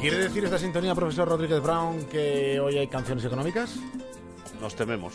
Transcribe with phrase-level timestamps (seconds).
[0.00, 3.76] ¿Quiere decir esta sintonía, profesor Rodríguez Brown, que hoy hay canciones económicas?
[4.60, 5.14] Nos tememos.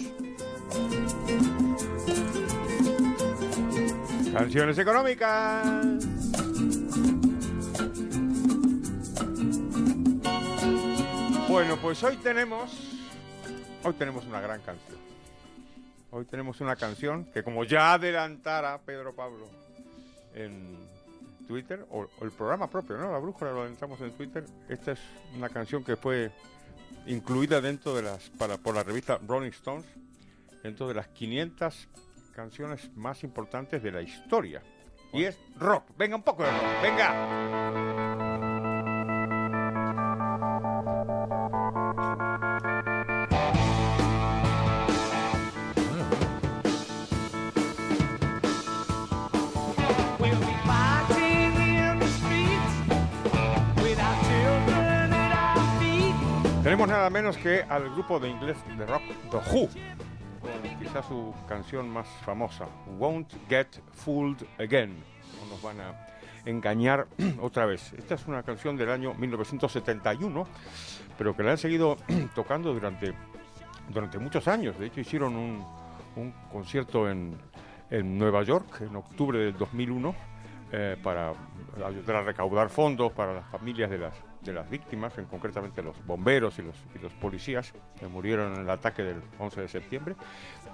[4.33, 5.85] Canciones económicas.
[11.47, 12.99] Bueno, pues hoy tenemos
[13.83, 14.97] hoy tenemos una gran canción.
[16.11, 19.47] Hoy tenemos una canción que como ya adelantara Pedro Pablo
[20.33, 20.77] en
[21.47, 23.11] Twitter o, o el programa propio, ¿no?
[23.11, 24.45] La brújula lo adelantamos en Twitter.
[24.67, 24.99] Esta es
[25.35, 26.31] una canción que fue
[27.05, 29.85] incluida dentro de las para por la revista Rolling Stones
[30.63, 31.87] dentro de las 500
[32.35, 34.61] canciones más importantes de la historia.
[35.11, 35.85] Y es rock.
[35.97, 36.81] Venga, un poco de rock.
[36.81, 37.58] Venga.
[56.69, 59.69] Tenemos nada menos que al grupo de inglés de rock The Who,
[60.39, 62.67] con quizás su canción más famosa,
[62.99, 64.95] Won't Get Fooled Again.
[65.41, 66.07] No nos van a
[66.45, 67.07] engañar
[67.41, 67.91] otra vez.
[67.93, 70.47] Esta es una canción del año 1971,
[71.17, 71.97] pero que la han seguido
[72.35, 73.15] tocando durante,
[73.91, 74.77] durante muchos años.
[74.77, 75.65] De hecho, hicieron un,
[76.17, 77.35] un concierto en,
[77.89, 80.15] en Nueva York en octubre del 2001
[80.71, 81.33] eh, para
[81.83, 85.95] ayudar a recaudar fondos para las familias de las, de las víctimas, en concretamente los
[86.05, 90.15] bomberos y los, y los policías que murieron en el ataque del 11 de septiembre,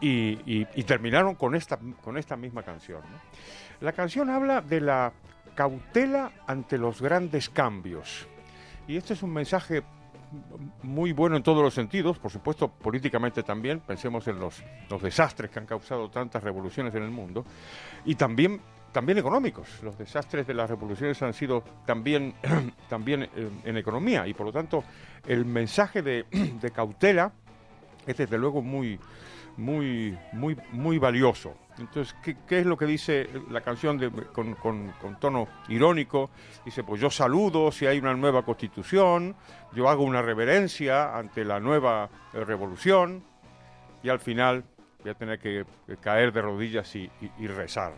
[0.02, 3.02] y, y- y terminaron con esta, con esta misma canción.
[3.02, 3.18] ¿no?
[3.82, 5.12] La canción habla de la
[5.56, 8.28] cautela ante los grandes cambios.
[8.88, 9.84] Y este es un mensaje
[10.84, 15.50] muy bueno en todos los sentidos, por supuesto políticamente también, pensemos en los, los desastres
[15.50, 17.46] que han causado tantas revoluciones en el mundo,
[18.04, 18.60] y también,
[18.96, 19.68] también económicos.
[19.84, 22.34] Los desastres de las revoluciones han sido también,
[22.90, 24.86] también eh, en economía, y por lo tanto
[25.28, 26.24] el mensaje de,
[26.62, 27.34] de cautela
[28.08, 28.98] es desde luego muy,
[29.58, 31.58] muy, muy, muy valioso.
[31.78, 34.00] Entonces, ¿qué, qué es lo que dice la canción
[34.32, 36.30] con, con- con tono irónico?
[36.64, 39.36] Dice, pues yo saludo si hay una nueva constitución,
[39.74, 43.26] yo hago una reverencia ante la nueva eh, revolución
[44.04, 44.64] y al final
[45.02, 45.66] voy a tener que,
[46.00, 47.10] caer de rodillas y,
[47.46, 47.92] rezar.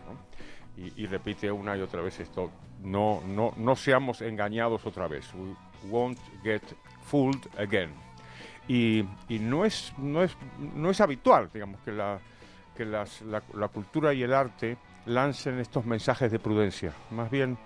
[0.78, 2.50] Y, y repite una y otra vez esto,
[2.82, 5.28] no, no, no seamos engañados otra vez.
[5.34, 5.54] We
[5.90, 6.62] won't get
[7.02, 7.90] fooled again.
[8.68, 10.36] Y, y no es no es
[10.74, 12.18] no es habitual digamos que la
[12.76, 16.92] que las- la, la cultura y el arte lancen estos mensajes de prudencia.
[17.10, 17.56] Más bien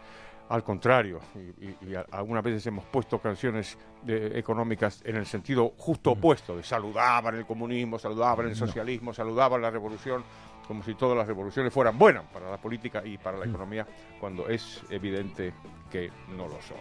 [0.49, 1.19] al contrario
[1.61, 6.63] y, y- algunas veces hemos puesto canciones de- económicas en el sentido justo opuesto de
[6.63, 10.23] saludaban el comunismo saludaban el socialismo saludaban la revolución
[10.67, 13.87] como si todas las revoluciones fueran buenas para la política y para la economía
[14.21, 15.53] cuando es evidente
[15.91, 16.79] que no lo son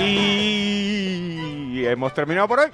[0.00, 2.70] Y hemos terminado por hoy.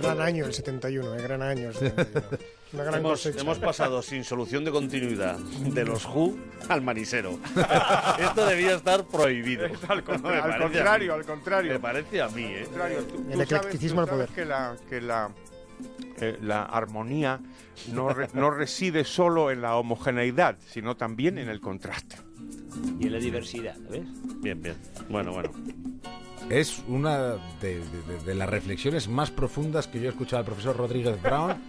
[0.00, 2.38] Gran año el 71, eh, gran año el 71.
[2.72, 6.36] Una gran Hemos, hemos pasado sin solución de continuidad de los Who
[6.68, 7.38] al manisero.
[8.18, 9.66] Esto debía estar prohibido.
[9.88, 11.18] Al, con- Me al parece a contrario, mí.
[11.20, 11.72] al contrario.
[11.72, 12.62] Me parece a mí, ¿eh?
[12.64, 14.28] Contrario, tú- tú El eclecticismo sabes poder.
[14.30, 15.30] que la, que la,
[16.20, 17.40] eh, la armonía
[17.92, 22.16] no, re- no reside solo en la homogeneidad, sino también en el contraste.
[23.00, 24.02] Y en la diversidad, ¿ves?
[24.42, 24.76] Bien, bien.
[25.08, 25.50] Bueno, bueno.
[26.50, 30.76] Es una de, de- de las reflexiones más profundas que yo he escuchado al profesor
[30.76, 31.62] Rodríguez Brown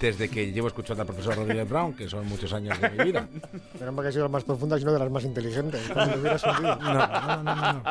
[0.00, 3.28] desde que llevo escuchando al profesor Rodríguez Brown, que son muchos años de mi vida.
[3.78, 5.80] Caramba, que ha sido la más profunda una de las más inteligentes.
[5.90, 6.76] hubiera sentido.
[6.76, 7.72] No, no, no, no.
[7.74, 7.82] no.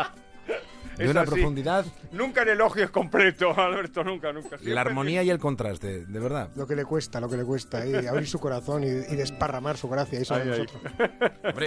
[0.97, 1.31] De Es una así.
[1.31, 4.49] profundidad, Nunca el elogio es completo, Alberto, nunca, nunca.
[4.49, 6.49] Siempre la armonía y el contraste, de verdad.
[6.55, 7.83] Lo que le cuesta, lo que le cuesta.
[7.83, 10.19] Y abrir su corazón y, y desparramar su gracia.
[10.19, 10.59] Eso Ay, de ay.
[10.59, 10.83] nosotros.
[11.45, 11.61] Hombre,